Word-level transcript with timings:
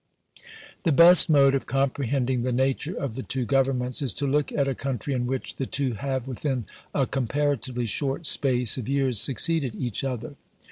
The 0.81 0.91
best 0.91 1.29
mode 1.29 1.53
of 1.53 1.67
comprehending 1.67 2.41
the 2.41 2.51
nature 2.51 2.97
of 2.97 3.13
the 3.13 3.21
two 3.21 3.45
Governments, 3.45 4.01
is 4.01 4.15
to 4.15 4.25
look 4.25 4.51
at 4.51 4.67
a 4.67 4.73
country 4.73 5.13
in 5.13 5.27
which 5.27 5.57
the 5.57 5.67
two 5.67 5.93
have 5.93 6.27
within 6.27 6.65
a 6.91 7.05
comparatively 7.05 7.85
short 7.85 8.25
space 8.25 8.79
of 8.79 8.89
years 8.89 9.19
succeeded 9.21 9.75
each 9.75 10.03
other. 10.03 10.37